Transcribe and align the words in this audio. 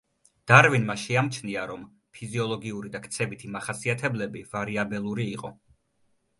დარვინმა 0.51 0.95
შეამჩნია, 1.01 1.65
რომ 1.73 1.83
ფიზიოლოგიური 2.17 2.93
და 2.97 3.03
ქცევითი 3.05 3.53
მახასიათებლები 3.59 4.45
ვარიაბელური 4.51 5.33
იყო. 5.39 5.57